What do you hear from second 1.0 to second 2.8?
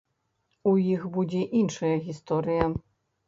будзе іншая гісторыя.